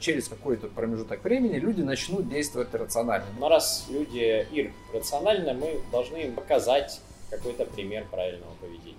[0.00, 3.26] через какой-то промежуток времени люди начнут действовать рационально.
[3.38, 8.96] Но раз люди иррациональны, мы должны им показать какой-то пример правильного поведения.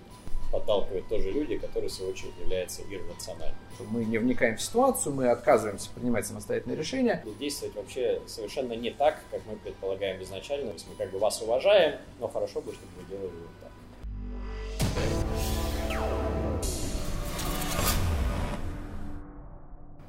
[0.50, 3.58] Подталкивают тоже люди, которые, в свою очередь, являются иррациональными.
[3.90, 7.22] Мы не вникаем в ситуацию, мы отказываемся принимать самостоятельные решения.
[7.26, 10.68] И действовать вообще совершенно не так, как мы предполагаем изначально.
[10.68, 13.70] То есть мы как бы вас уважаем, но хорошо бы, чтобы вы делали вот так.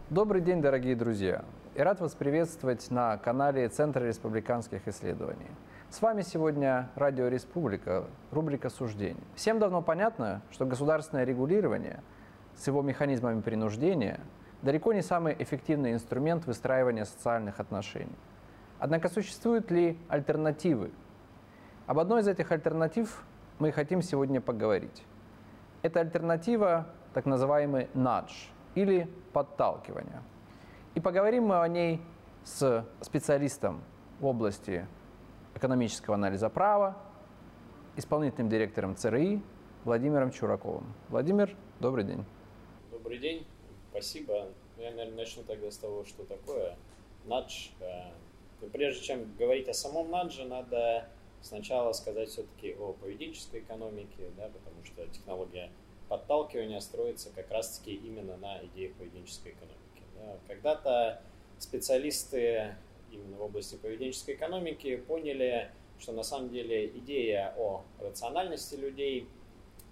[0.09, 1.45] Добрый день, дорогие друзья!
[1.75, 5.51] И рад вас приветствовать на канале Центра республиканских исследований.
[5.91, 9.21] С вами сегодня Радио Республика, рубрика «Суждений».
[9.35, 12.01] Всем давно понятно, что государственное регулирование
[12.55, 14.19] с его механизмами принуждения
[14.63, 18.17] далеко не самый эффективный инструмент выстраивания социальных отношений.
[18.79, 20.89] Однако существуют ли альтернативы?
[21.85, 23.23] Об одной из этих альтернатив
[23.59, 25.05] мы хотим сегодня поговорить.
[25.83, 28.49] Это альтернатива так называемый nudge–
[28.81, 30.23] или подталкивания.
[30.95, 32.01] И поговорим мы о ней
[32.45, 33.83] с специалистом
[34.19, 34.87] в области
[35.55, 36.97] экономического анализа права,
[37.97, 39.41] исполнительным директором ЦРИ
[39.83, 40.93] Владимиром Чураковым.
[41.09, 42.23] Владимир, добрый день.
[42.91, 43.45] Добрый день,
[43.91, 44.47] спасибо.
[44.77, 46.77] Я, наверное, начну тогда с того, что такое
[47.25, 47.69] надж.
[47.81, 48.11] Э,
[48.71, 51.09] прежде чем говорить о самом надже, надо
[51.41, 55.69] сначала сказать все-таки о поведенческой экономике, да, потому что технология
[56.09, 60.03] подталкивание строится как раз-таки именно на идеях поведенческой экономики.
[60.15, 60.37] Да.
[60.47, 61.21] Когда-то
[61.59, 62.75] специалисты
[63.11, 69.27] именно в области поведенческой экономики поняли, что на самом деле идея о рациональности людей,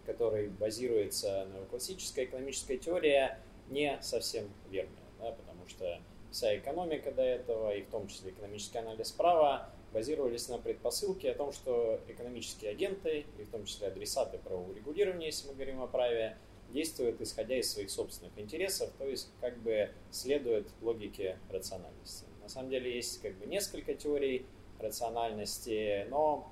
[0.06, 3.30] которая базируется на классической экономической теории,
[3.70, 6.00] не совсем верная, да, потому что
[6.32, 11.36] вся экономика до этого, и в том числе экономический анализ права, базировались на предпосылке о
[11.36, 15.88] том, что экономические агенты, и в том числе адресаты правового регулирования, если мы говорим о
[15.88, 16.38] праве,
[16.72, 22.26] действуют исходя из своих собственных интересов, то есть как бы следуют логике рациональности.
[22.42, 24.46] На самом деле есть как бы несколько теорий
[24.80, 26.52] рациональности, но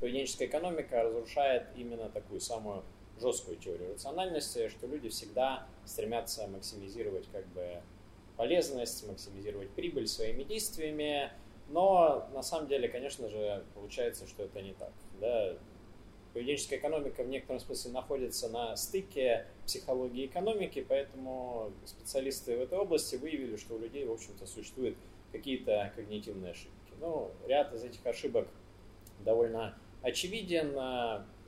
[0.00, 2.84] поведенческая экономика разрушает именно такую самую
[3.20, 7.80] жесткую теорию рациональности, что люди всегда стремятся максимизировать как бы
[8.36, 11.32] полезность, максимизировать прибыль своими действиями,
[11.68, 14.92] но на самом деле, конечно же, получается, что это не так.
[15.20, 15.54] Да?
[16.32, 22.78] Поведенческая экономика в некотором смысле находится на стыке психологии и экономики, поэтому специалисты в этой
[22.78, 24.96] области выявили, что у людей, в общем-то, существуют
[25.32, 26.92] какие-то когнитивные ошибки.
[27.00, 28.48] Ну, ряд из этих ошибок
[29.20, 30.76] довольно очевиден.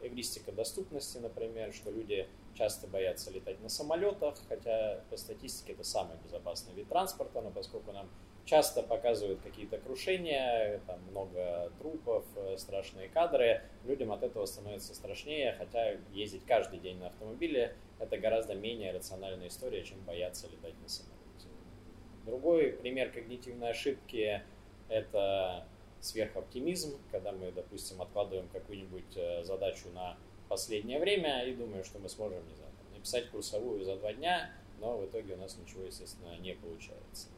[0.00, 6.16] Эвристика доступности, например, что люди часто боятся летать на самолетах, хотя по статистике это самый
[6.24, 8.08] безопасный вид транспорта, но поскольку нам
[8.48, 13.60] часто показывают какие-то крушения, там много трупов, э, страшные кадры.
[13.84, 19.48] Людям от этого становится страшнее, хотя ездить каждый день на автомобиле– это гораздо менее рациональная
[19.48, 21.48] история, чем бояться летать на самолете.
[22.24, 24.42] Другой пример когнитивной ошибки–
[24.88, 25.66] это
[26.00, 30.16] сверхоптимизм, когда мы, допустим, откладываем какую-нибудь э, задачу на
[30.48, 34.50] последнее время и думаем, что мы сможем, не знаю, написать курсовую за два дня,
[34.80, 37.28] но в итоге у нас ничего, естественно, не получается.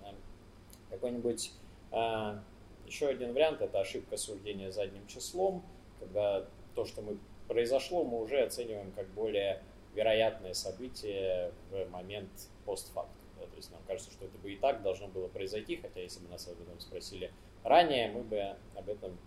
[0.90, 1.52] Какой-нибудь
[1.92, 2.42] а,
[2.86, 5.64] еще один вариант– это ошибка суждения задним числом,
[5.98, 7.18] когда то, что мы
[7.48, 9.62] произошло, мы уже оцениваем как более
[9.94, 12.30] вероятное событие в момент
[12.64, 13.16] постфактум.
[13.38, 16.20] Да, то есть нам кажется, что это бы и так должно было произойти, хотя если
[16.20, 17.32] бы нас об этом спросили
[17.64, 19.18] ранее, мы бы об этом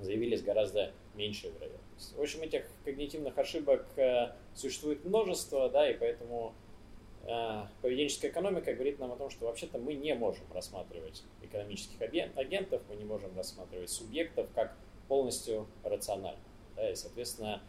[0.00, 2.18] заявили с гораздо меньшей вероятностью.
[2.18, 6.54] В общем, этих когнитивных ошибок э, существует множество, да, и поэтому
[7.80, 12.96] поведенческая экономика говорит нам о том, что вообще-то мы не можем рассматривать экономических агентов, мы
[12.96, 14.76] не можем рассматривать субъектов как
[15.08, 16.40] полностью рационально.
[16.74, 17.62] Да, и, соответственно,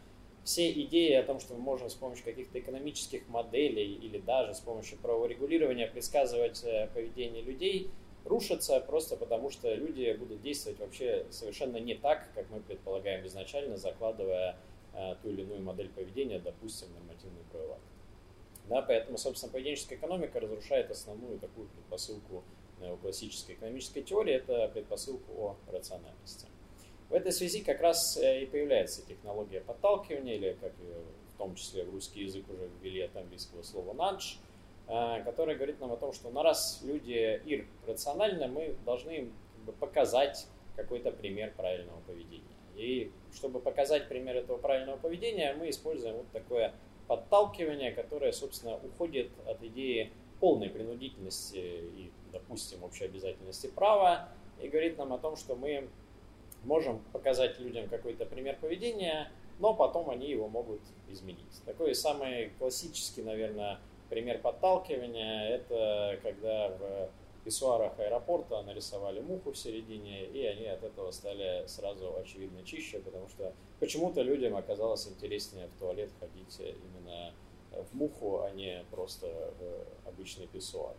[0.44, 4.60] все идеи о том, что мы можем с помощью каких-то экономических моделей или даже с
[4.60, 7.90] помощью правового регулирования предсказывать э, поведение людей,
[8.24, 13.76] рушатся просто потому, что люди будут действовать вообще совершенно не так, как мы предполагаем изначально,
[13.76, 14.56] закладывая
[14.92, 17.93] э, ту или иную модель поведения, допустим, нормативный правовой акт.
[18.68, 22.44] Да, поэтому, собственно, поведенческая экономика разрушает основную такую предпосылку
[22.80, 26.46] э, классической экономической теории, это предпосылку о рациональности.
[27.10, 30.72] В этой связи как раз э, и появляется технология подталкивания, или как
[31.34, 34.38] в том числе в русский язык уже ввели от английского слова nudge,
[34.88, 37.42] э, которая говорит нам о том, что на раз люди
[37.84, 42.44] иррациональны, мы должны им как бы, показать какой-то пример правильного поведения.
[42.76, 46.72] И чтобы показать пример этого правильного поведения, мы используем вот такое
[47.06, 54.28] подталкивание, которое, собственно, уходит от идеи полной принудительности и, допустим, общей обязательности права
[54.60, 55.88] и говорит нам о том, что мы
[56.64, 61.62] можем показать людям какой-то пример поведения, но потом они его могут изменить.
[61.64, 63.78] Такой самый классический, наверное,
[64.08, 67.10] пример подталкивания– это когда в
[67.44, 73.28] писсуарах аэропорта нарисовали муху в середине, и они от этого стали сразу очевидно чище, потому
[73.28, 77.34] что почему-то людям оказалось интереснее в туалет ходить именно
[77.70, 79.26] в муху, а не просто
[79.60, 80.94] в обычный писсуар.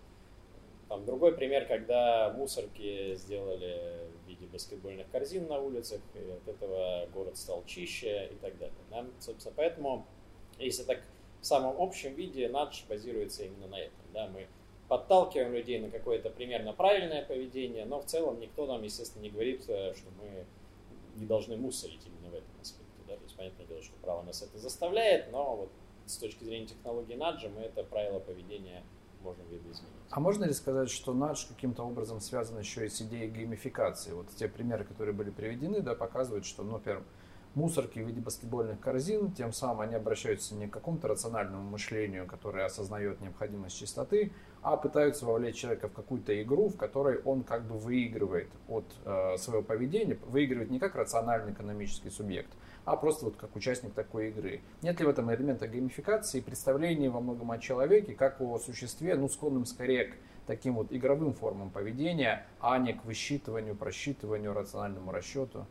[0.88, 7.08] Там другой пример, когда мусорки сделали в виде баскетбольных корзин на улицах, и от этого
[7.12, 8.76] город стал чище и так далее.
[8.92, 9.06] Да?
[9.20, 10.06] Собственно, поэтому,
[10.60, 11.02] если так
[11.42, 14.00] в самом общем виде, надж базируется именно на этом.
[14.14, 14.28] Да?
[14.28, 14.48] Мы
[14.88, 19.64] подталкиваем людей на какое-то примерно правильное поведение, но в целом никто нам, естественно, не говорит,
[19.68, 20.46] э, что мы
[21.20, 23.02] не должны мусорить именно в этом аспекте.
[23.08, 23.16] Да?
[23.16, 25.70] То есть, понятное дело, что право нас это заставляет, но вот
[26.06, 28.84] с точки зрения технологии наджа мы это правило поведения
[29.24, 29.92] можем видоизменить.
[30.12, 34.14] А можно ли сказать, что надж каким-то образом связан еще и с идеей геймификации?
[34.14, 37.04] Вот те примеры, которые были приведены, да, показывают, что, ну, например,
[37.56, 42.66] мусорки в виде баскетбольных корзин, тем самым они обращаются не к какому-то рациональному мышлению, которое
[42.66, 44.32] осознает необходимость чистоты,
[44.66, 49.38] а пытаются вовлечь человека в какую-то игру, в которой он как бы выигрывает от э,
[49.38, 52.50] своего поведения, выигрывает не как рациональный экономический субъект,
[52.84, 54.62] а просто вот как участник такой игры.
[54.82, 59.14] Нет ли в этом элемента геймификации и представления во многом о человеке, как о существе,
[59.14, 60.16] ну, склонным скорее к
[60.48, 65.68] таким вот игровым формам поведения, а не к высчитыванию, просчитыванию, рациональному расчету?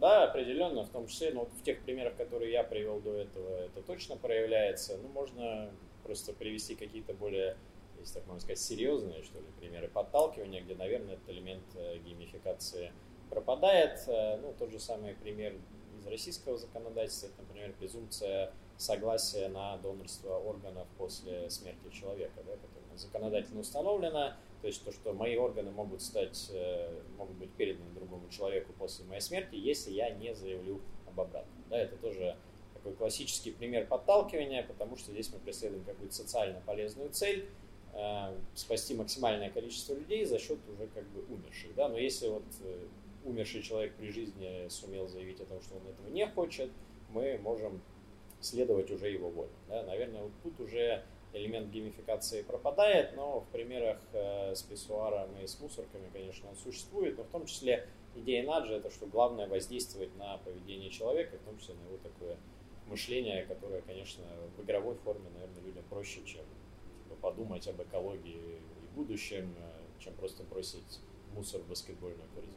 [0.00, 3.56] Да, определенно, в том числе, ну, вот в тех примерах, которые я привел до этого,
[3.56, 4.98] это точно проявляется.
[5.02, 5.68] Ну, можно
[6.04, 7.56] просто привести какие-то более
[8.00, 12.92] если так можно сказать, серьезные, что ли, примеры подталкивания, где, наверное, этот элемент э, геймификации
[13.28, 14.02] пропадает.
[14.08, 15.54] Э, ну, тот же самый пример
[15.98, 22.96] из российского законодательства, это, например, презумпция согласия на донорство органов после смерти человека, да, которая
[22.96, 28.28] законодательно установлена, то есть то, что мои органы могут стать, э, могут быть переданы другому
[28.28, 31.64] человеку после моей смерти, если я не заявлю об обратном.
[31.68, 32.36] Да, это тоже
[32.74, 37.48] такой классический пример подталкивания, потому что здесь мы преследуем какую-то социально полезную цель,
[38.54, 41.74] спасти максимальное количество людей за счет уже как бы умерших.
[41.74, 41.88] Да?
[41.88, 42.86] Но если вот э,
[43.24, 46.70] умерший человек при жизни сумел заявить о том, что он этого не хочет,
[47.10, 47.80] мы можем
[48.40, 49.50] следовать уже его воле.
[49.68, 49.82] Да?
[49.82, 51.02] Наверное, вот тут уже
[51.32, 57.18] элемент геймификации пропадает, но в примерах э, с писсуаром и с мусорками, конечно, он существует,
[57.18, 57.86] но в том числе
[58.16, 62.36] идея Наджи это что главное воздействовать на поведение человека, в том числе на его такое
[62.86, 64.24] мышление, которое, конечно,
[64.56, 66.44] в игровой форме, наверное, людям проще, чем
[67.20, 71.00] подумать об экологии и будущем, э, чем просто бросить
[71.34, 72.54] мусор в баскетбольную корзину.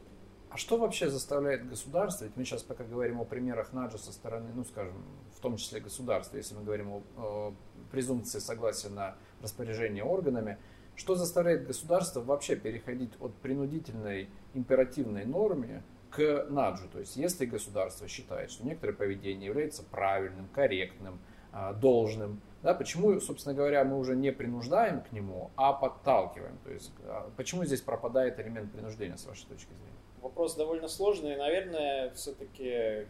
[0.50, 4.52] А что вообще заставляет государство, ведь мы сейчас пока говорим о примерах Наджа со стороны,
[4.54, 4.94] ну скажем,
[5.36, 7.54] в том числе государства, если мы говорим о, о
[7.90, 10.58] презумпции согласия на распоряжение органами,
[10.94, 16.88] что заставляет государство вообще переходить от принудительной императивной норме к наджу?
[16.88, 21.18] То есть если государство считает, что некоторое поведение является правильным, корректным,
[21.50, 26.58] а, должным, да, почему, собственно говоря, мы уже не принуждаем к нему, а подталкиваем?
[26.64, 29.98] То есть а, почему здесь пропадает элемент принуждения, с вашей точки зрения?
[30.22, 31.36] Вопрос довольно сложный.
[31.36, 33.06] Наверное, все-таки,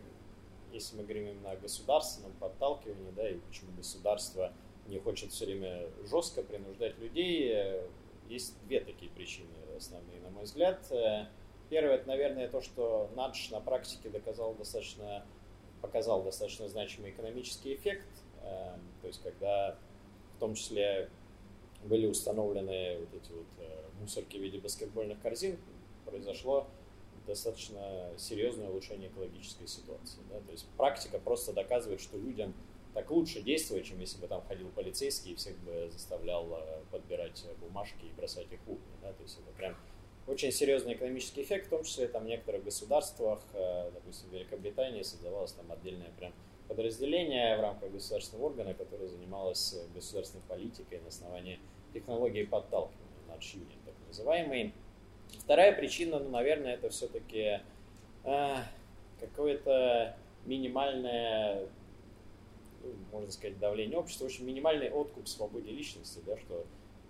[0.73, 4.53] если мы говорим именно о государственном подталкивании, да, и почему государство
[4.89, 7.81] не хочет все время жестко принуждать людей,
[8.29, 9.47] есть две такие причины
[9.77, 10.81] основные, на мой взгляд.
[11.71, 15.25] Первое, это, наверное, то, что Надж на практике доказал достаточно,
[15.81, 18.09] показал достаточно значимый экономический эффект–
[19.01, 19.77] то есть когда
[20.37, 21.09] в том числе
[21.85, 25.59] были установлены вот эти вот э, мусорки в виде баскетбольных корзин,
[26.05, 26.67] произошло
[27.27, 30.21] достаточно серьезное улучшение экологической ситуации.
[30.31, 30.41] Да?
[30.41, 32.55] То есть практика просто доказывает, что людям
[32.93, 37.45] так лучше действовать, чем если бы там ходил полицейский и всех бы заставлял э, подбирать
[37.61, 38.83] бумажки и бросать их в урны.
[39.03, 39.13] Да?
[39.13, 39.77] То есть это прям
[40.27, 45.03] очень серьезный экономический эффект, в том числе там в некоторых государствах, э, допустим, в Великобритании
[45.03, 46.33] создавалась там отдельная прям
[46.69, 51.59] подразделение в рамках государственного органа, которое занималось государственной политикой на основании
[51.93, 54.73] технологии подталкивания, nudge unit, так называемый.
[55.39, 57.61] Вторая причина, ну, наверное, это все-таки
[58.25, 58.55] э,
[59.21, 60.17] какое-то
[60.47, 61.67] минимальное,
[62.83, 66.65] ну, можно сказать, давление общества, очень минимальный откуп свободе личности, да, что,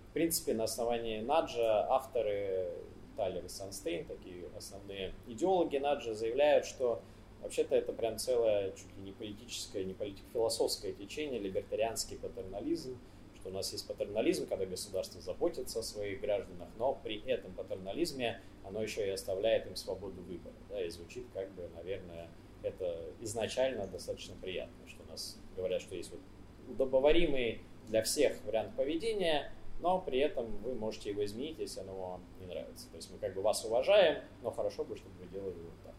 [0.09, 2.69] в принципе, на основании Наджа авторы
[3.15, 7.01] Талер и Санстейн, такие основные идеологи Наджа, заявляют, что
[7.45, 12.97] Вообще-то это прям целое, чуть ли не политическое, не политико-философское течение, либертарианский патернализм,
[13.35, 18.41] что у нас есть патернализм, когда государство заботится о своих гражданах, но при этом патернализме
[18.63, 20.55] оно еще и оставляет им свободу выбора.
[20.71, 22.31] Да, и звучит как бы, наверное,
[22.63, 26.21] это изначально достаточно приятно, что у нас говорят, что есть вот
[26.67, 32.23] удобоваримый для всех вариант поведения, но при этом вы можете его изменить, если оно вам
[32.39, 32.89] не нравится.
[32.89, 35.93] То есть мы как бы вас уважаем, но хорошо бы, чтобы вы делали вот так.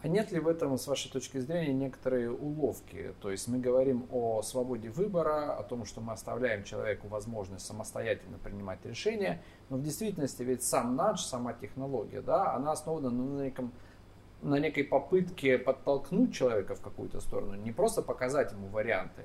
[0.00, 3.14] А нет ли в этом, с вашей точки зрения, некоторые уловки?
[3.20, 8.38] То есть мы говорим о свободе выбора, о том, что мы оставляем человеку возможность самостоятельно
[8.38, 13.72] принимать решения, но в действительности ведь сам надж, сама технология, да, она основана на неком
[14.40, 19.22] на некой попытке подтолкнуть человека в какую-то сторону, не просто показать ему варианты,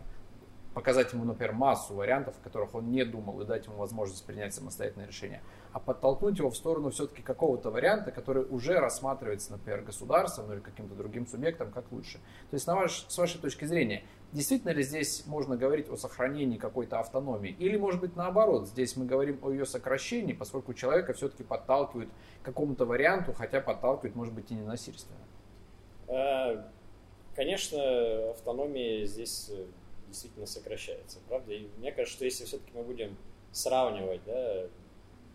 [0.73, 4.53] показать ему, например, массу вариантов, о которых он не думал, и дать ему возможность принять
[4.53, 10.51] самостоятельное решение, а подтолкнуть его в сторону все-таки какого-то варианта, который уже рассматривается, например, государством
[10.51, 12.17] или каким-то другим субъектом как лучше.
[12.49, 16.57] То есть, на ваш, с вашей точки зрения, действительно ли здесь можно говорить о сохранении
[16.57, 17.55] какой-то автономии?
[17.59, 22.09] Или, может быть, наоборот, здесь мы говорим о ее сокращении, поскольку человека все-таки подталкивают
[22.41, 25.19] к какому-то варианту, хотя подталкивают, может быть, и ненасильственно?
[26.07, 26.63] Э,
[27.35, 27.79] конечно,
[28.31, 29.65] автономия здесь э,
[30.13, 31.53] действительно сокращается, правда?
[31.53, 33.17] И мне кажется, что если все-таки мы будем
[33.51, 34.67] сравнивать да,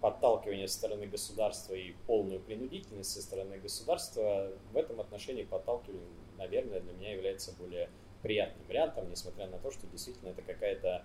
[0.01, 6.07] подталкивание со стороны государства и полную принудительность со стороны государства, в этом отношении подталкивание,
[6.39, 7.91] наверное, для меня является более
[8.23, 11.05] приятным вариантом, несмотря на то, что действительно это какая-то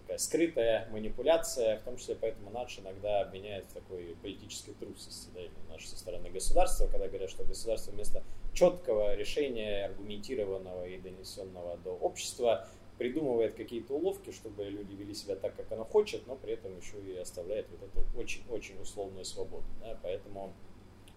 [0.00, 5.40] такая скрытая манипуляция, в том числе поэтому наш иногда обвиняет в такой политической трусости, да,
[5.40, 8.22] именно наш со стороны государства, когда говорят, что государство вместо
[8.52, 12.66] четкого решения, аргументированного и донесенного до общества,
[13.00, 17.00] придумывает какие-то уловки, чтобы люди вели себя так, как оно хочет, но при этом еще
[17.00, 19.64] и оставляет вот эту очень-очень условную свободу.
[19.80, 19.98] Да?
[20.02, 20.52] Поэтому,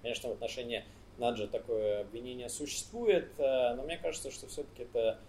[0.01, 0.85] конечно, в отношении
[1.17, 5.19] Наджа такое обвинение существует, э, но мне кажется, что все-таки это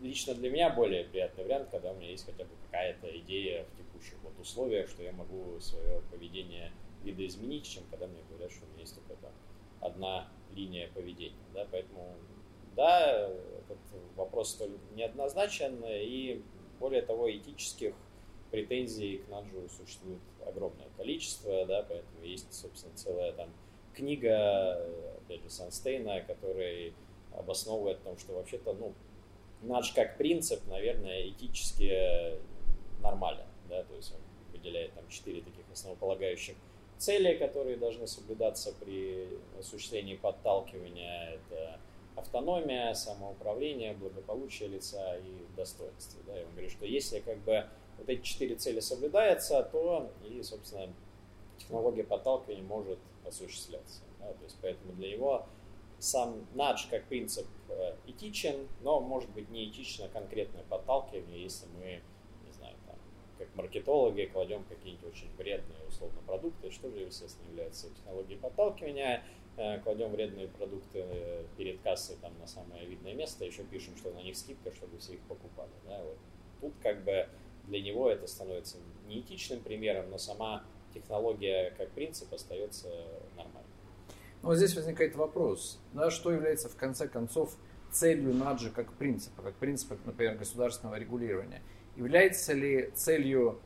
[0.00, 3.76] лично для меня более приятный вариант, когда у меня есть хотя бы какая-то идея в
[3.76, 6.70] текущих вот условиях, что я могу свое поведение
[7.02, 9.32] видоизменить, чем когда мне говорят, что у меня есть только там
[9.80, 11.34] одна линия поведения.
[11.52, 11.66] Да?
[11.72, 12.14] Поэтому
[12.76, 13.78] да, этот
[14.16, 16.42] вопрос столь неоднозначен, и
[16.78, 17.94] более того, этических
[18.50, 23.50] претензий к Наджу существует огромное количество, да, поэтому есть, собственно, целая там
[23.94, 24.86] книга,
[25.24, 26.94] опять же, Санстейна, который
[27.32, 28.94] обосновывает том, что вообще-то, ну,
[29.62, 32.38] Надж как принцип, наверное, этически
[33.00, 34.20] нормален, да, то есть он
[34.52, 36.56] выделяет там четыре таких основополагающих
[36.98, 39.28] цели, которые должны соблюдаться при
[39.58, 41.34] осуществлении подталкивания.
[41.34, 41.80] Это
[42.16, 46.20] автономия, самоуправление, благополучие лица и достоинство.
[46.26, 46.40] Да?
[46.40, 47.66] И он говорит, что если как бы
[47.98, 50.92] вот эти четыре цели соблюдаются, то и, собственно,
[51.58, 54.02] технология подталкивания может осуществляться.
[54.18, 54.32] Да?
[54.32, 55.46] То есть поэтому для него
[55.98, 62.02] сам надж как принцип э, этичен, но может быть не этично конкретное подталкивание, если мы,
[62.44, 62.96] не знаю, там,
[63.38, 69.22] как маркетологи кладем какие-нибудь очень вредные условно продукты, что же, естественно, является технологией подталкивания,
[69.84, 74.22] кладем вредные продукты э, перед кассой там на самое видное место, еще пишем, что на
[74.22, 75.70] них скидка, чтобы все их покупали.
[75.86, 76.02] Да?
[76.02, 76.18] Вот.
[76.60, 77.26] Тут как бы
[77.64, 82.88] для него это становится неэтичным примером, но сама технология как принцип остается
[83.36, 83.62] нормальной.
[84.42, 87.56] Но вот здесь возникает вопрос, да, что является в конце концов
[87.90, 91.62] целью наджи как принципа, как принципа, например, государственного регулирования.
[91.96, 93.60] Является ли целью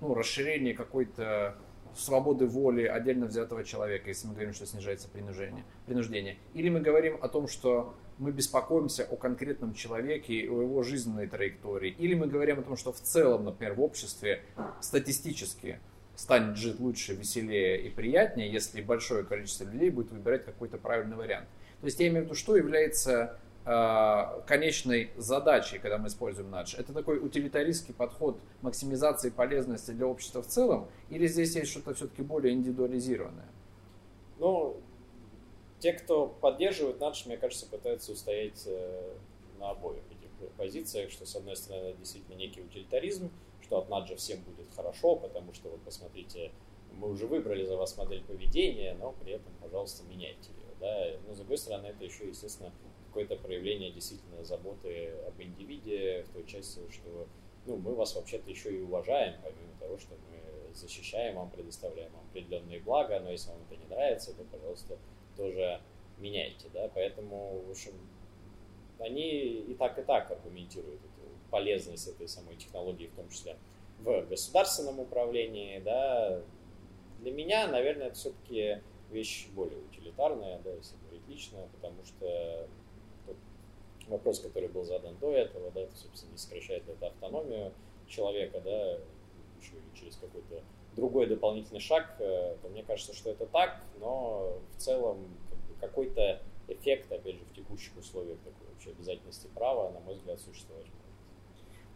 [0.00, 1.56] ну, расширения какой-то
[1.98, 6.36] свободы воли отдельно взятого человека, если мы говорим, что снижается принуждение, принуждение.
[6.54, 11.94] Или мы говорим о том, что мы беспокоимся о конкретном человеке о его жизненной траектории.
[11.98, 14.42] Или мы говорим о том, что в целом, например, в обществе
[14.80, 15.80] статистически
[16.14, 21.46] станет жить лучше, веселее и приятнее, если большое количество людей будет выбирать какой-то правильный вариант.
[21.80, 26.76] То есть я имею в виду, что является конечной задачей, когда мы используем надж.
[26.76, 32.22] Это такой утилитаристский подход максимизации полезности для общества в целом, или здесь есть что-то все-таки
[32.22, 33.48] более индивидуализированное?
[34.38, 34.80] Ну,
[35.80, 39.14] те, кто поддерживает надж, мне кажется, пытаются устоять э,
[39.58, 43.30] на обоих этих позициях, что, с одной стороны, действительно некий утилитаризм,
[43.62, 46.52] что от наджа всем будет хорошо, потому что, вот посмотрите,
[46.92, 50.74] мы уже выбрали за вас модель поведения, но при этом, пожалуйста, меняйте ее.
[50.80, 51.18] Да?
[51.26, 52.72] Но, с другой стороны, это еще, естественно,
[53.16, 57.26] какое-то проявление действительно заботы об индивиде в той части, что
[57.64, 62.24] ну, мы вас вообще-то еще и уважаем, помимо того, что мы защищаем вам, предоставляем вам
[62.30, 64.98] определенные блага, но если вам это не нравится, то, пожалуйста,
[65.34, 65.80] тоже
[66.18, 67.92] меняйте, да, поэтому, в общем,
[68.98, 73.56] они и так, и так аргументируют эту полезность этой самой технологии, в том числе
[74.00, 76.42] в государственном управлении, да,
[77.20, 82.68] для меня, наверное, это все-таки вещь более утилитарная, да, если говорить лично, потому что
[84.08, 87.72] вопрос, который был задан до этого, да, это, собственно, не сокращает это автономию
[88.06, 88.98] человека, да,
[89.60, 90.62] еще и через какой-то
[90.94, 95.74] другой дополнительный шаг, э, то мне кажется, что это так, но в целом как бы,
[95.80, 100.86] какой-то эффект, опять же, в текущих условиях такой вообще обязательности права, на мой взгляд, существовать.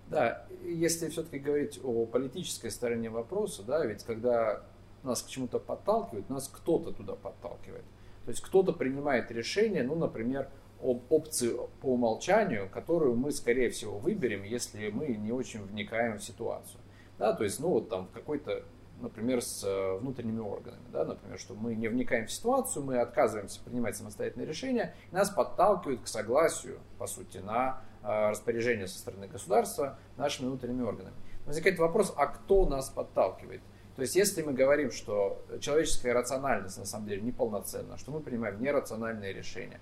[0.09, 4.65] Да, если все-таки говорить о политической стороне вопроса, да, ведь когда
[5.05, 7.85] нас к чему-то подталкивают, нас кто-то туда подталкивает.
[8.25, 10.51] То есть кто-то принимает решение, ну, например,
[10.83, 16.25] об опции по умолчанию, которую мы, скорее всего, выберем, если мы не очень вникаем в
[16.25, 16.81] ситуацию.
[17.19, 18.63] Да, то есть, ну, вот там какой-то,
[19.01, 23.61] например, с э, внутренними органами, да, например, что мы не вникаем в ситуацию, мы отказываемся
[23.63, 29.29] принимать самостоятельные решения, и нас подталкивают к согласию, по сути, на э, распоряжение со стороны
[29.29, 31.15] государства нашими внутренними органами.
[31.45, 33.61] Возникает вопрос, а кто нас подталкивает?
[33.97, 38.59] То есть, если мы говорим, что человеческая рациональность на самом деле неполноценна, что мы принимаем
[38.63, 39.79] нерациональные решения,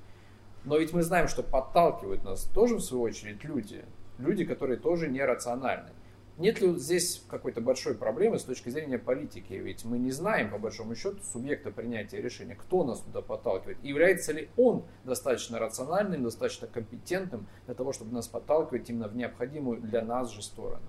[0.69, 3.87] но ведь мы знаем, что подталкивают нас тоже, в свою очередь, люди,
[4.19, 5.91] люди, которые тоже нерациональны.
[6.37, 9.55] Нет ли здесь какой-то большой проблемы с точки зрения политики?
[9.55, 13.79] Ведь мы не знаем, по большому счету, субъекта принятия решения, кто нас туда подталкивает.
[13.83, 19.17] И является ли он достаточно рациональным, достаточно компетентным для того, чтобы нас подталкивать именно в
[19.17, 20.85] необходимую для нас же сторону?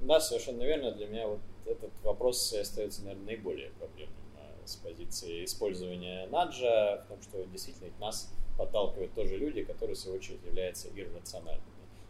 [0.00, 0.92] Да, совершенно верно.
[0.92, 7.22] Для меня вот этот вопрос остается, наверное, наиболее проблемным а, с позиции использования наджа, потому
[7.22, 11.66] что действительно нас подталкивают тоже люди, которые, в свою очередь, являются иррациональными.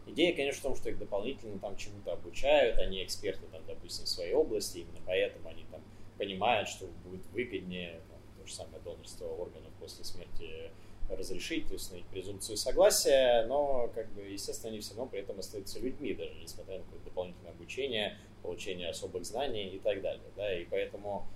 [0.07, 4.09] Идея, конечно, в том, что их дополнительно там чему-то обучают, они эксперты, там, допустим, в
[4.09, 5.81] своей области, именно поэтому они там
[6.19, 10.71] понимают, что будет выгоднее там, то же самое донорство органов после смерти
[11.09, 15.79] разрешить, то есть презумпцию согласия, но, как бы, естественно, они все равно при этом остаются
[15.79, 20.23] людьми, даже несмотря на какое-то дополнительное обучение, получение особых знаний и так далее.
[20.37, 20.59] Да?
[20.59, 21.27] И поэтому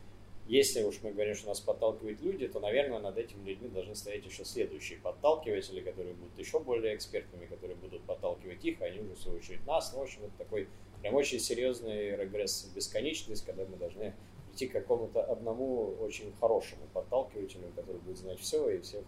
[0.48, 4.24] если уж мы говорим, что нас подталкивают люди, то, наверное, над этими людьми должны стоять
[4.24, 9.14] еще следующие подталкиватели, которые будут еще более экспертными, которые будут подталкивать их, а они уже,
[9.14, 9.92] в свою очередь, нас.
[9.92, 10.68] Ну, в общем, это такой
[11.02, 14.14] прям очень серьезный регресс в бесконечность, когда мы должны
[14.52, 19.04] идти к какому-то одному очень хорошему подталкивателю, который будет знать все и всех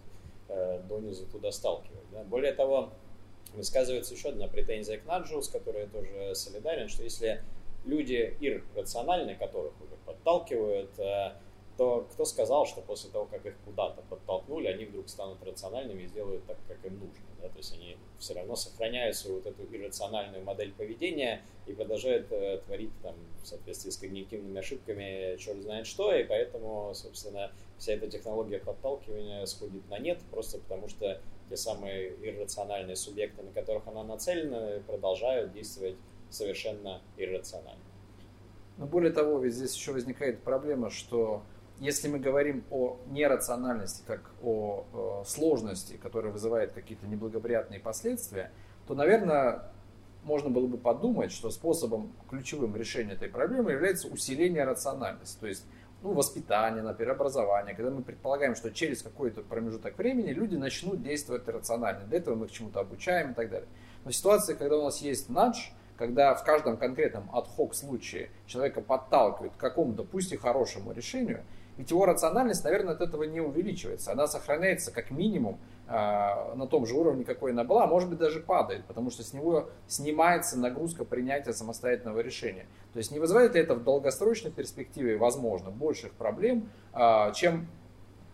[0.48, 2.10] э, донизу туда сталкивать.
[2.12, 2.24] Да?
[2.24, 2.90] Более того,
[3.54, 7.42] высказывается еще одна претензия к Наджу, с которой я тоже солидарен, что если
[7.84, 11.32] люди иррациональные, которых уже подталкивают, э,
[11.78, 16.06] то кто сказал, что после того, как их куда-то подтолкнули, они вдруг станут рациональными и
[16.08, 17.24] сделают так, как им нужно.
[17.40, 17.48] Да?
[17.48, 22.58] То есть они все равно сохраняют свою вот эту иррациональную модель поведения и продолжают э,
[22.66, 28.08] творить там, в соответствии с когнитивными ошибками черт знает что, и поэтому, собственно, вся эта
[28.08, 34.02] технология подталкивания сходит на нет, просто потому что те самые иррациональные субъекты, на которых она
[34.02, 35.96] нацелена, продолжают действовать
[36.30, 37.82] совершенно иррационально.
[38.76, 41.42] Но более того, ведь здесь еще возникает проблема, что
[41.80, 48.50] если мы говорим о нерациональности, как о, о сложности, которая вызывает какие-то неблагоприятные последствия,
[48.86, 49.70] то, наверное,
[50.24, 55.38] можно было бы подумать, что способом ключевым решения этой проблемы является усиление рациональности.
[55.40, 55.64] То есть
[56.02, 61.48] ну, воспитание, например, образование, когда мы предполагаем, что через какой-то промежуток времени люди начнут действовать
[61.48, 62.06] рационально.
[62.06, 63.68] Для этого мы их чему-то обучаем и так далее.
[64.04, 69.54] Но ситуация, когда у нас есть надж, когда в каждом конкретном ad-hoc случае человека подталкивают
[69.54, 71.42] к какому-то, пусть и хорошему решению,
[71.76, 74.12] ведь его рациональность, наверное, от этого не увеличивается.
[74.12, 78.18] Она сохраняется как минимум э, на том же уровне, какой она была, а может быть
[78.18, 82.66] даже падает, потому что с него снимается нагрузка принятия самостоятельного решения.
[82.92, 87.68] То есть не вызывает ли это в долгосрочной перспективе, возможно, больших проблем, э, чем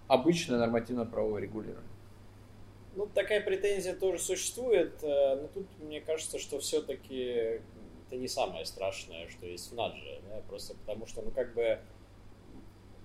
[0.09, 1.94] обычное нормативно-правовое регулирование?
[2.97, 7.61] Ну, такая претензия тоже существует, э, но тут мне кажется, что все-таки
[8.07, 11.81] это не самое страшное, что есть в Надже, да, просто потому что, ну, как бы,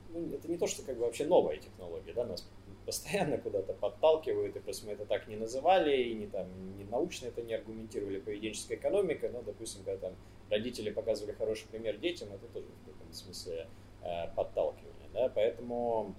[0.10, 2.48] ну, это не то, что как бы вообще новая технология, да, нас
[2.86, 6.48] постоянно куда-то подталкивают, и просто мы это так не называли, и не там,
[6.78, 10.16] не научно это не аргументировали поведенческой экономикой, но, допустим, когда там
[10.52, 13.68] родители показывали хороший пример детям, это тоже в каком-то смысле
[14.04, 16.16] э, подталкивание, да, поэтому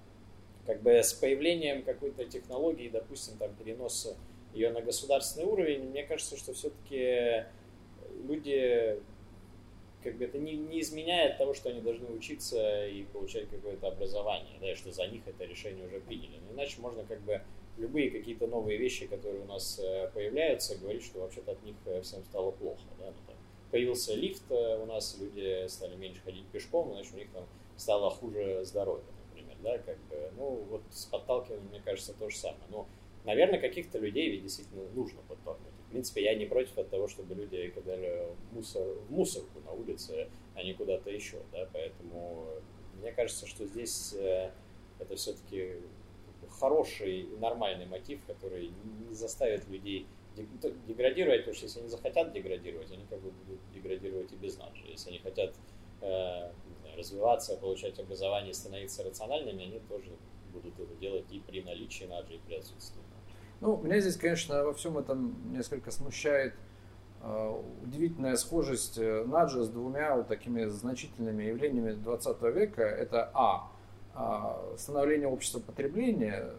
[0.66, 4.16] как бы с появлением какой-то технологии, допустим, там перенос
[4.55, 7.44] ее на государственный уровень, мне кажется, что все-таки
[8.29, 9.01] люди
[10.03, 14.59] как бы это не, не изменяет того, что они должны учиться и получать какое-то образование,
[14.61, 16.38] да, и что за них это решение уже приняли.
[16.46, 17.42] Но иначе можно как бы
[17.77, 22.01] любые какие-то новые вещи, которые у нас э, появляются, говорить, что вообще-то от них э,
[22.01, 22.83] всем стало плохо.
[22.99, 23.07] Да?
[23.07, 23.37] Ну, там,
[23.70, 27.46] появился лифт э, у нас, люди стали меньше ходить пешком, значит, у них там
[27.77, 29.05] стало хуже здоровье
[29.62, 32.64] да, как бы, ну, вот с подталкиванием, мне кажется, то же самое.
[32.70, 32.87] Ну,
[33.25, 35.73] наверное, каких-то людей ведь действительно нужно подталкивать.
[35.87, 40.29] В принципе, я не против от того, чтобы люди кидали мусор, в мусорку на улице,
[40.55, 42.46] а не куда-то еще, да, поэтому
[43.01, 44.51] мне кажется, что здесь э,
[44.99, 45.77] это все-таки
[46.49, 48.73] хороший, нормальный мотив, который
[49.09, 50.07] не заставит людей
[50.87, 54.70] деградировать, потому что если они захотят деградировать, они как бы будут деградировать и без нас.
[54.87, 55.55] Если они хотят
[56.01, 56.53] э,
[57.01, 60.11] развиваться, получать образование, становиться рациональными, они тоже
[60.53, 63.01] будут это делать и при наличии наджи, и при отсутствии
[63.61, 66.55] Ну, меня здесь, конечно, во всем этом несколько смущает
[67.23, 72.83] э, удивительная схожесть э, наджа с двумя вот такими значительными явлениями 20 века.
[72.83, 73.71] Это А.
[74.77, 76.51] Становление общества потребления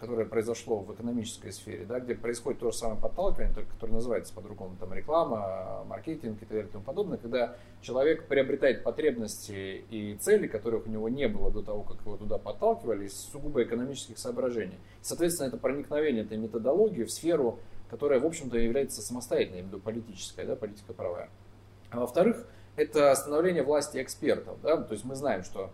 [0.00, 4.76] которое произошло в экономической сфере, да, где происходит то же самое подталкивание, которое называется по-другому
[4.80, 10.46] там реклама, маркетинг и так далее и тому подобное, когда человек приобретает потребности и цели,
[10.46, 14.78] которых у него не было до того, как его туда подталкивали, из сугубо экономических соображений.
[15.02, 17.58] Соответственно, это проникновение этой методологии в сферу,
[17.90, 21.28] которая, в общем-то, является самостоятельной, я имею в виду политической, да, политика правая.
[21.90, 24.58] А во-вторых, это становление власти экспертов.
[24.62, 24.78] Да?
[24.78, 25.70] То есть мы знаем, что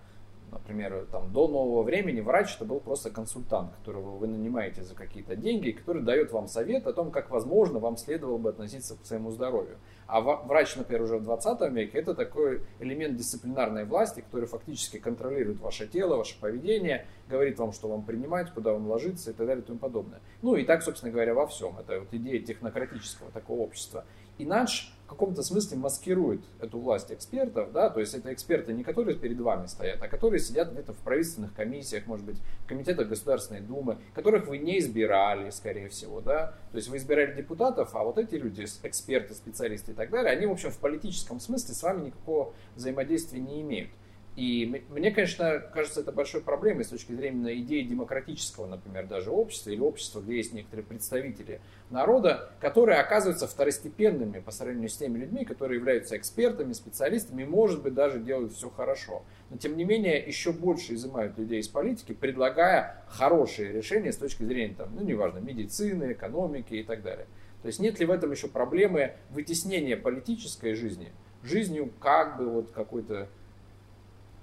[0.50, 5.36] Например, там, до нового времени врач это был просто консультант, которого вы нанимаете за какие-то
[5.36, 9.30] деньги, который дает вам совет о том, как возможно вам следовало бы относиться к своему
[9.30, 9.78] здоровью.
[10.06, 15.60] А врач, например, уже в 20 веке это такой элемент дисциплинарной власти, который фактически контролирует
[15.60, 19.62] ваше тело, ваше поведение, говорит вам, что вам принимать, куда вам ложиться и так далее
[19.62, 20.20] и тому подобное.
[20.42, 21.76] Ну и так, собственно говоря, во всем.
[21.78, 24.04] Это вот идея технократического такого общества.
[24.38, 28.82] И наш в каком-то смысле маскирует эту власть экспертов, да, то есть это эксперты не
[28.82, 33.60] которые перед вами стоят, а которые сидят где-то в правительственных комиссиях, может быть, комитетах Государственной
[33.60, 38.18] Думы, которых вы не избирали, скорее всего, да, то есть вы избирали депутатов, а вот
[38.18, 42.06] эти люди, эксперты, специалисты и так далее, они, в общем, в политическом смысле с вами
[42.06, 43.90] никакого взаимодействия не имеют.
[44.36, 49.70] И мне, конечно, кажется, это большой проблемой с точки зрения идеи демократического, например, даже общества,
[49.70, 55.46] или общества, где есть некоторые представители народа, которые оказываются второстепенными по сравнению с теми людьми,
[55.46, 59.24] которые являются экспертами, специалистами, и, может быть, даже делают все хорошо.
[59.48, 64.42] Но, тем не менее, еще больше изымают людей из политики, предлагая хорошие решения с точки
[64.42, 67.26] зрения, там, ну, неважно, медицины, экономики и так далее.
[67.62, 71.10] То есть нет ли в этом еще проблемы вытеснения политической жизни
[71.42, 73.28] жизнью как бы вот какой-то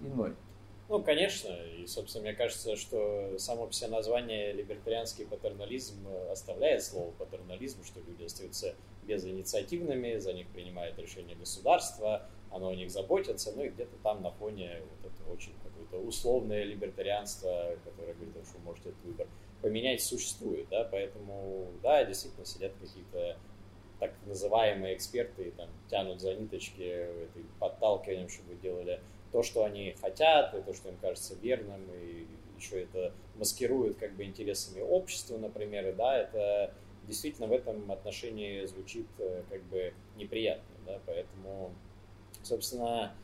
[0.07, 0.35] иной.
[0.89, 7.83] Ну, конечно, и, собственно, мне кажется, что само все название либертарианский патернализм оставляет слово патернализм,
[7.83, 13.69] что люди остаются безинициативными, за них принимает решение государства, оно о них заботится, ну и
[13.69, 18.89] где-то там на фоне вот это очень какое-то условное либертарианство, которое говорит, что вы можете
[18.89, 19.27] этот выбор
[19.61, 23.37] поменять, существует, да, поэтому, да, действительно сидят какие-то
[23.99, 27.07] так называемые эксперты, там, тянут за ниточки,
[27.59, 28.99] подталкиванием, чтобы делали
[29.33, 34.15] то, что они хотят, и то, что им кажется верным, и еще это маскируют как
[34.15, 36.73] бы интересами общества, например, да, это
[37.07, 41.73] действительно в этом отношении звучит э, как бы неприятно, да, поэтому,
[42.43, 43.15] собственно,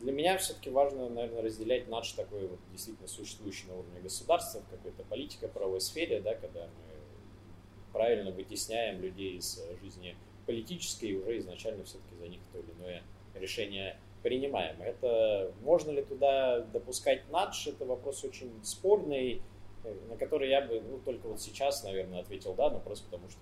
[0.00, 4.68] для меня все-таки важно, наверное, разделять наш такой вот действительно существующий на уровне государства, в
[4.68, 11.82] какой-то политико-правовой сфере, да, когда мы правильно вытесняем людей из жизни политической и уже изначально
[11.84, 13.02] все-таки за них то или иное
[13.34, 14.82] решение принимаем.
[14.82, 19.40] Это можно ли туда допускать надж, это вопрос очень спорный,
[19.84, 23.30] э, на который я бы ну, только вот сейчас, наверное, ответил да, но просто потому
[23.30, 23.38] что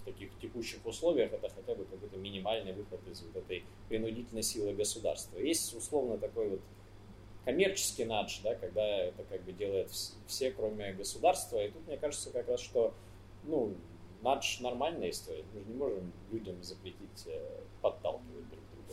[0.00, 4.72] в таких текущих условиях это хотя бы какой-то минимальный выход из вот этой принудительной силы
[4.72, 5.36] государства.
[5.36, 6.60] Есть условно такой вот
[7.44, 9.90] коммерческий надж, да, когда это как бы делает
[10.28, 11.58] все, кроме государства.
[11.58, 12.94] И тут мне кажется как раз, что
[13.42, 13.74] ну,
[14.22, 15.44] надж нормальная история.
[15.52, 18.39] Мы же не можем людям запретить э, подталкивать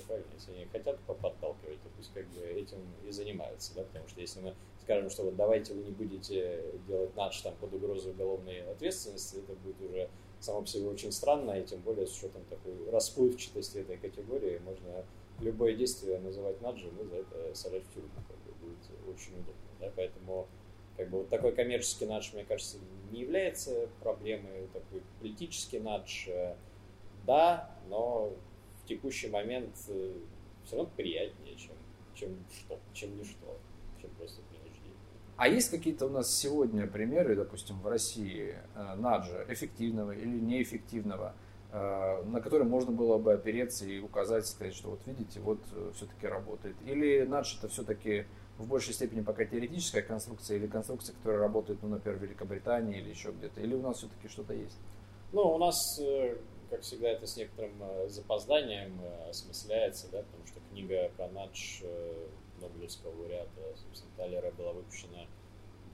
[0.07, 0.29] правильно?
[0.33, 4.39] Если они хотят подталкивать, то пусть как бы этим и занимаются, да, потому что если
[4.39, 9.37] мы скажем, что вот давайте вы не будете делать наш там под угрозой уголовной ответственности,
[9.37, 13.79] это будет уже само по себе очень странно, и тем более с учетом такой расплывчатости
[13.79, 15.05] этой категории, можно
[15.41, 19.53] любое действие называть наджем и за это сажать в тюрьму, как бы, будет очень удобно,
[19.79, 20.47] да, поэтому
[20.95, 22.77] как бы вот такой коммерческий надж, мне кажется,
[23.11, 26.55] не является проблемой, такой политический надж, э,
[27.25, 28.33] да, но
[28.87, 30.13] текущий момент э,
[30.65, 31.75] все равно приятнее, чем,
[32.15, 33.57] чем что, чем ничто,
[34.01, 34.95] чем просто принуждение.
[35.35, 41.35] А есть какие-то у нас сегодня примеры, допустим, в России э, наджа эффективного или неэффективного,
[41.71, 45.59] э, на который можно было бы опереться и указать, сказать, что вот видите, вот
[45.95, 46.75] все-таки работает.
[46.85, 48.25] Или надж это все-таки
[48.57, 53.09] в большей степени пока теоретическая конструкция или конструкция, которая работает, ну, например, в Великобритании или
[53.09, 54.79] еще где-то, или у нас все-таки что-то есть?
[55.31, 55.99] Ну, у нас
[56.69, 61.81] как всегда, это с некоторым э, запозданием э, осмысляется, да, потому что книга про Надж
[61.83, 62.27] э,
[62.61, 65.25] Нобелевского лауреата, собственно, Талера была выпущена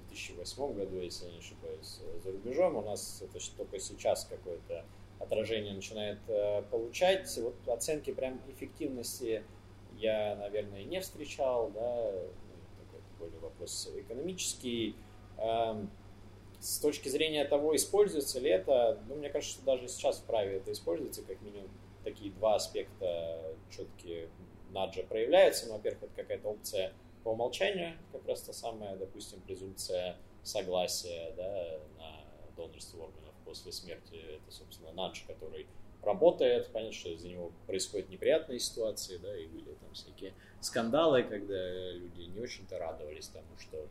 [0.05, 2.75] в 2008 году, если я не ошибаюсь, за рубежом.
[2.77, 4.85] У нас это только сейчас какое-то
[5.19, 6.19] отражение начинает
[6.69, 7.37] получать.
[7.37, 9.43] Вот оценки прям эффективности
[9.97, 14.95] я, наверное, не встречал, да, ну, такой более вопрос экономический.
[16.63, 20.71] С точки зрения того, используется ли это, ну, мне кажется, что даже сейчас вправе это
[20.71, 21.69] используется, как минимум
[22.05, 24.29] такие два аспекта четкие
[24.71, 25.67] наджа проявляются.
[25.67, 26.93] Ну, во-первых, это какая-то опция
[27.25, 34.15] по умолчанию, как раз та самая, допустим, презумпция согласия да, на донорство органов после смерти.
[34.15, 35.67] Это, собственно, надж, который
[36.01, 36.69] работает.
[36.71, 42.21] Понятно, что из-за него происходят неприятные ситуации, да, и были там всякие скандалы, когда люди
[42.21, 43.85] не очень-то радовались тому, что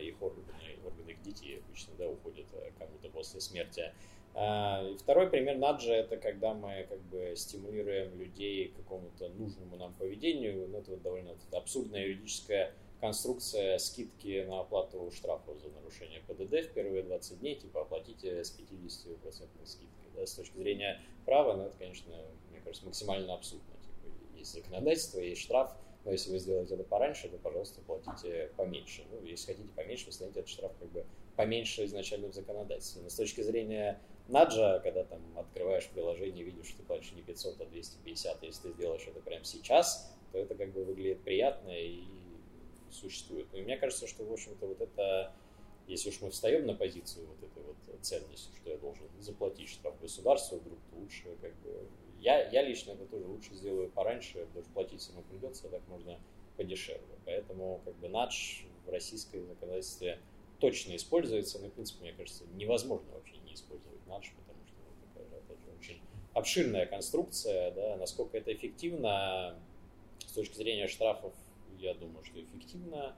[0.00, 0.46] их органы,
[0.84, 3.92] органы их детей обычно, да, уходят э, кому-то после смерти.
[4.34, 9.94] А, второй пример наджа– это когда мы как бы стимулируем людей к какому-то нужному нам
[9.94, 10.68] поведению.
[10.68, 16.72] Ну, это вот довольно абсурдная юридическая конструкция скидки на оплату штрафов за нарушение ПДД в
[16.72, 19.18] первые 20 дней, типа оплатите с 50%
[19.64, 19.88] скидкой.
[20.14, 22.12] Да, с точки зрения права, ну, это, конечно,
[22.50, 23.74] мне кажется, максимально абсурдно.
[23.82, 25.72] Типа, есть законодательство, есть штраф,
[26.08, 29.04] но если вы сделаете это пораньше, то, пожалуйста, платите поменьше.
[29.10, 31.04] Ну, если хотите поменьше, вы станете этот штраф как бы
[31.36, 33.02] поменьше изначально в законодательстве.
[33.02, 37.60] Но с точки зрения наджа, когда там открываешь приложение, видишь, что ты платишь не 500,
[37.60, 42.04] а 250, если ты сделаешь это прямо сейчас, то это как бы выглядит приятно и
[42.90, 43.46] существует.
[43.52, 45.34] И мне кажется, что, в общем-то, вот это,
[45.88, 50.00] если уж мы встаем на позицию вот этой вот ценности, что я должен заплатить штраф
[50.00, 51.86] государству, вдруг лучше, как бы,
[52.20, 55.82] я, я лично это тоже лучше сделаю пораньше, потому что платить самому придется, а так
[55.88, 56.18] можно
[56.56, 57.02] подешевле.
[57.24, 60.18] Поэтому, как бы, надж в российской законодательстве
[60.58, 65.14] точно используется, но, в принципе, мне кажется, невозможно вообще не использовать надж, потому что ну,
[65.14, 66.00] такая же, же, очень
[66.34, 69.56] обширная конструкция, да, насколько это эффективно
[70.26, 71.32] с точки зрения штрафов
[71.78, 73.16] я думаю, что эффективно.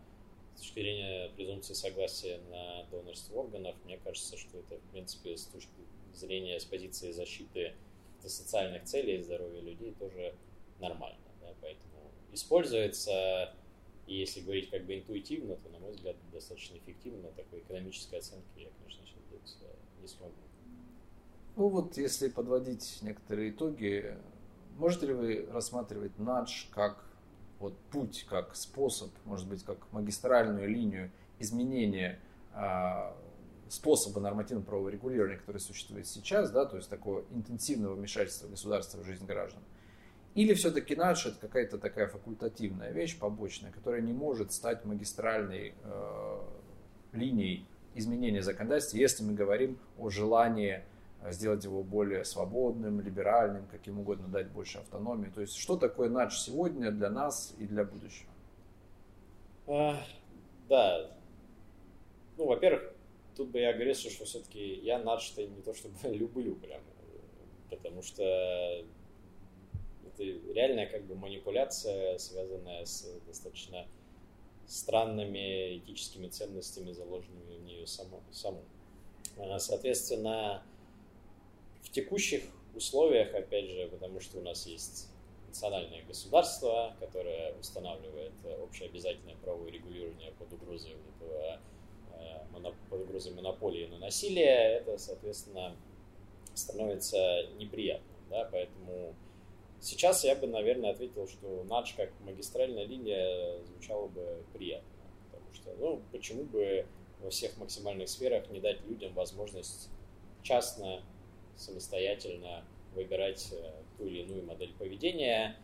[0.54, 5.46] С точки зрения презумпции согласия на донорство органов, мне кажется, что это, в принципе, с
[5.46, 5.70] точки
[6.12, 7.72] зрения, с позиции защиты
[8.28, 10.34] социальных целей и здоровья людей тоже
[10.78, 11.18] нормально.
[11.40, 11.48] Да?
[11.60, 13.54] Поэтому используется,
[14.06, 17.30] и если говорить как бы интуитивно, то, на мой взгляд, достаточно эффективно.
[17.30, 19.56] Такой экономической оценки я, конечно, сейчас делать
[20.00, 20.34] не смогу.
[21.56, 24.16] Ну вот, если подводить некоторые итоги,
[24.76, 27.04] можете ли вы рассматривать надж как
[27.58, 32.18] вот путь как способ, может быть, как магистральную линию изменения
[33.70, 39.24] способа нормативно-правового регулирования, который существует сейчас, да, то есть такого интенсивного вмешательства государства в жизнь
[39.24, 39.62] граждан.
[40.34, 46.40] Или все-таки наш это какая-то такая факультативная вещь, побочная, которая не может стать магистральной э,
[47.12, 50.82] линией изменения законодательства, если мы говорим о желании
[51.28, 55.30] сделать его более свободным, либеральным, каким угодно, дать больше автономии.
[55.34, 58.30] То есть, что такое НАЧ сегодня для нас и для будущего?
[59.66, 59.96] А,
[60.68, 61.10] да.
[62.36, 62.94] Ну, во-первых,
[63.40, 66.82] тут бы я говорил, что все-таки я НАЧ-то не то чтобы люблю прям,
[67.70, 68.86] потому что это
[70.52, 73.88] реальная как бы манипуляция, связанная с достаточно
[74.66, 78.22] странными этическими ценностями, заложенными в нее саму.
[78.30, 78.62] саму.
[79.38, 80.62] А, соответственно,
[81.82, 82.42] в текущих
[82.74, 85.08] условиях, опять же, потому что у нас есть
[85.48, 91.58] национальное государство, которое устанавливает общеобязательное правовое регулирование под угрозой, этого, э,
[92.90, 95.76] под угрозой монополии на насилие, это, соответственно,
[96.54, 98.16] становится неприятным.
[98.28, 98.48] Да?
[98.50, 99.14] Поэтому
[99.80, 104.88] сейчас я бы, наверное, ответил, что НАДЖ как магистральная линия звучало бы приятно.
[105.30, 106.86] Потому что, ну, почему бы
[107.20, 109.88] во всех максимальных сферах не дать людям возможность
[110.42, 111.02] частно
[111.56, 115.56] самостоятельно выбирать э, ту или иную модель поведения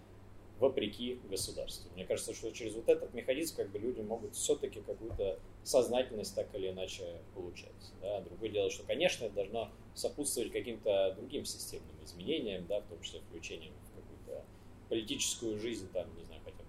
[0.58, 1.90] вопреки государству.
[1.94, 6.54] Мне кажется, что через вот этот механизм как бы люди могут все-таки какую-то сознательность так
[6.54, 7.92] или иначе получать.
[8.00, 8.20] Да?
[8.22, 13.20] Другое дело, что, конечно, это должно сопутствовать каким-то другим системным изменениям, да, в том числе
[13.20, 14.44] включением в какую-то
[14.88, 16.64] политическую жизнь, там, не знаю, хотя,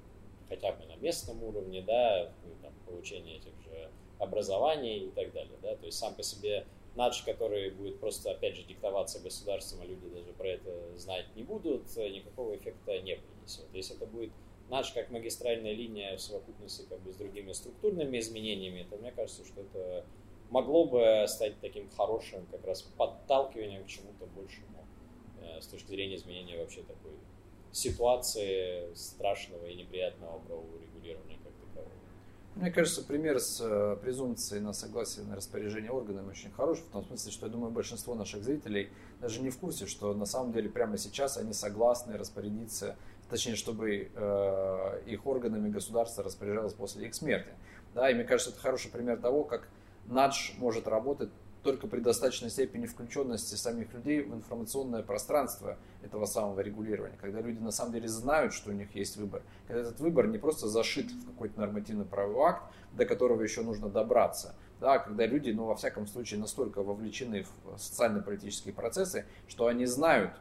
[0.49, 5.57] хотя бы на местном уровне, да, ну, там, получение этих же образований и так далее.
[5.61, 5.75] Да?
[5.75, 10.07] То есть сам по себе надж, который будет просто, опять же, диктоваться государством, а люди
[10.09, 13.65] даже про это знать не будут, никакого эффекта не принесет.
[13.73, 14.31] Если это будет
[14.69, 19.45] надж как магистральная линия в совокупности как бы с другими структурными изменениями, то мне кажется,
[19.45, 20.05] что это
[20.49, 24.85] могло бы стать таким хорошим как раз подталкиванием к чему-то большему
[25.41, 27.11] э, с точки зрения изменения вообще такой
[27.71, 31.37] ситуации страшного и неприятного правового регулирования
[32.57, 37.05] мне кажется, пример с э, презумпцией на согласие на распоряжение органами очень хороший, в том
[37.05, 38.89] смысле, что я думаю, большинство наших зрителей
[39.21, 42.95] даже не в курсе, что на самом деле прямо сейчас они согласны распорядиться,
[43.29, 47.51] точнее, чтобы э, их органами государства распоряжалось после их смерти.
[47.93, 49.67] Да, и мне кажется, это хороший пример того, как
[50.05, 51.29] надж может работать
[51.63, 57.59] только при достаточной степени включенности самих людей в информационное пространство этого самого регулирования, когда люди
[57.59, 61.11] на самом деле знают, что у них есть выбор, когда этот выбор не просто зашит
[61.11, 62.63] в какой-то нормативный правовой акт,
[62.93, 67.77] до которого еще нужно добраться, да, когда люди, ну, во всяком случае, настолько вовлечены в
[67.77, 70.31] социально-политические процессы, что они знают,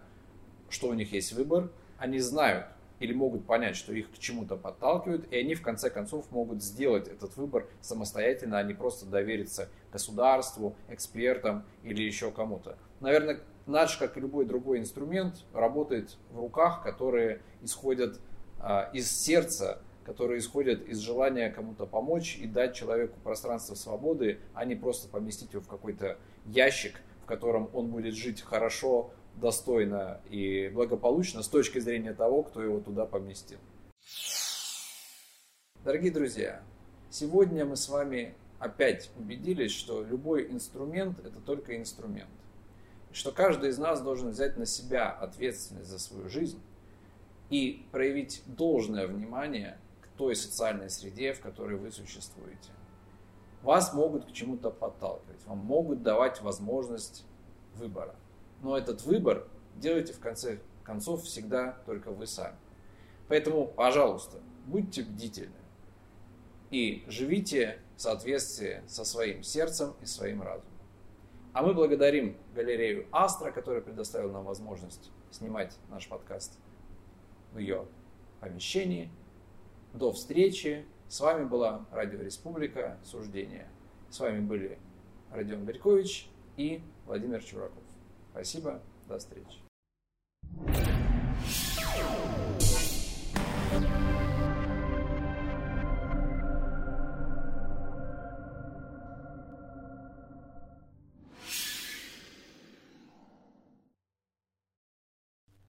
[0.68, 2.66] что у них есть выбор, они знают,
[3.00, 7.09] или могут понять, что их к чему-то подталкивают, и они в конце концов могут сделать
[7.09, 12.78] этот выбор самостоятельно, а не просто довериться государству, экспертам или еще кому-то.
[13.00, 18.20] Наверное, наш, как и любой другой инструмент, работает в руках, которые исходят
[18.59, 24.64] а, из сердца которые исходят из желания кому-то помочь и дать человеку пространство свободы, а
[24.64, 30.68] не просто поместить его в какой-то ящик, в котором он будет жить хорошо, достойно и
[30.68, 33.59] благополучно с точки зрения того, кто его туда поместил.
[35.85, 36.62] Дорогие друзья,
[37.11, 42.31] сегодня мы с вами опять убедились, что любой инструмент– это только инструмент.
[43.11, 46.61] И что каждый из нас должен взять на себя ответственность за свою жизнь
[47.51, 52.70] и проявить должное внимание к той социальной среде, в которой вы существуете.
[53.62, 57.25] Вас могут к чему-то подталкивать, вам могут давать возможность
[57.75, 58.14] выбора.
[58.62, 62.57] Но этот выбор делайте в конце концов всегда только вы сами.
[63.29, 65.55] Поэтому, пожалуйста, будьте бдительны
[66.71, 70.73] и живите в соответствии со своим сердцем и своим разумом.
[71.53, 76.59] А мы благодарим галерею Астра, которая предоставила нам возможность снимать наш подкаст
[77.53, 77.87] в ее
[78.40, 79.11] помещении.
[79.95, 80.85] До встречи.
[81.09, 83.69] С вами была Радио Республика Суждения.
[84.11, 84.79] С вами были
[85.33, 87.86] Родион Берькович и Владимир Чураков.
[88.37, 89.62] Спасибо, до встречи.